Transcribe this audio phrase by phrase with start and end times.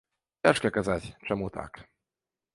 [0.47, 1.73] Цяжка казаць, чаму так.